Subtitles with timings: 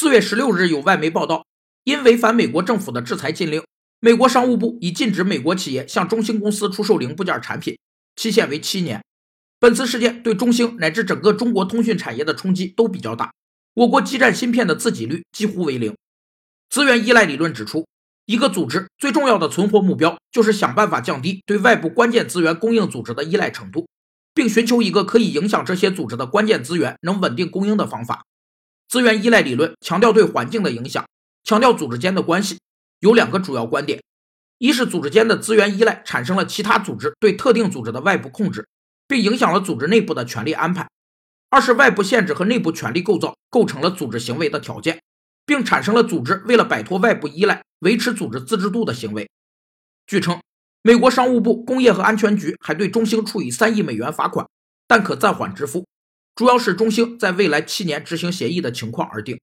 [0.00, 1.44] 四月十六日，有外媒报道，
[1.84, 3.62] 因违反美国政府的制裁禁令，
[4.00, 7.78] 美国商务部已禁止美国企业向中兴公司出售零部件产品，
[8.16, 9.04] 期限为七年。
[9.58, 13.30] 本次事件对中兴乃至整个中国通讯产业的冲击都比较大。
[13.74, 15.94] 我国基站芯片的自给率几乎为零。
[16.70, 17.86] 资源依赖理论指出，
[18.24, 23.86] 一个组织最重要的存活目标就是想办法降低对外部关键资源供应组织的依赖程度，
[24.32, 28.22] 并寻求一个可以影响这些组织的关键资源能稳定供应的方法。
[28.90, 31.06] 资源依赖理论强调对环境的影响，
[31.44, 32.58] 强调组织间的关系，
[32.98, 34.02] 有两个主要观点：
[34.58, 38.66] 一是组织间的资源依赖产生了其他组织对特定组织的外部控制。
[39.10, 40.88] 并影响了组织内部的权力安排。
[41.48, 45.02] 二是外部限制和内部权力构造构成了组织行为的条件，
[45.44, 49.28] 并产生了组织为了摆脱外部依赖、维持组织自治度的行为。
[50.06, 50.40] 据称，
[50.82, 54.46] 美国商务部工业和安全局还对中兴处以三亿美元罚款，
[54.86, 55.84] 但可暂缓支付，
[56.40, 59.38] 主要是中兴在未来七年执行协议的情况而定。